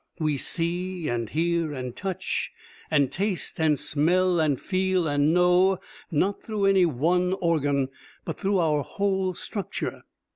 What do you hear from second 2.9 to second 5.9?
taste and smell and feel and know,